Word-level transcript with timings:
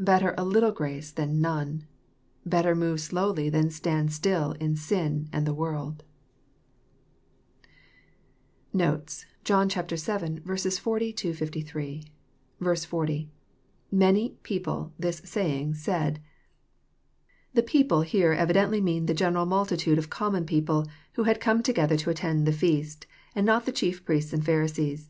Better 0.00 0.34
a 0.36 0.44
little 0.44 0.72
grace 0.72 1.12
than 1.12 1.40
none 1.40 1.84
I 2.44 2.48
Better 2.48 2.74
move 2.74 3.00
slowly 3.00 3.48
than 3.48 3.70
stand 3.70 4.12
still 4.12 4.50
in 4.58 4.74
sin 4.74 5.28
and 5.32 5.46
the 5.46 5.54
world 5.54 6.02
I 7.62 7.66
Notes. 8.78 9.26
John 9.44 9.68
VII. 9.68 9.82
40—63. 9.82 11.36
40.— 12.84 13.30
IMany... 13.94 14.34
people,.. 14.42 14.92
this 14.98 15.20
aayingt 15.20 15.76
said,"] 15.76 16.20
The 17.54 17.62
"people" 17.62 18.00
here 18.02 18.34
evi 18.34 18.52
dently 18.52 18.82
mean 18.82 19.06
the 19.06 19.14
general 19.14 19.46
multitude 19.46 19.98
of 19.98 20.10
common 20.10 20.46
people, 20.46 20.88
who 21.12 21.22
had 21.22 21.38
come 21.38 21.62
together 21.62 21.96
to 21.98 22.10
attend 22.10 22.44
the 22.44 22.52
feast, 22.52 23.06
and 23.36 23.46
not 23.46 23.66
the 23.66 23.70
chief 23.70 24.04
priestn 24.04 24.38
and 24.40 24.44
Pharisees. 24.44 25.08